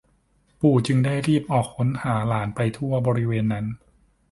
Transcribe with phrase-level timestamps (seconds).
[0.61, 3.65] ปู่จึงได้รีบออกค้นหาหลานไปทั่วบริเวณนั้น